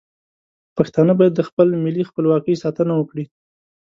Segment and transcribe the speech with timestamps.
[0.77, 3.25] پښتانه باید د خپل ملي خپلواکۍ ساتنه وکړي.